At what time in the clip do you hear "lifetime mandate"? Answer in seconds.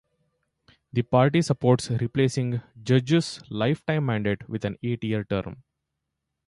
3.51-4.49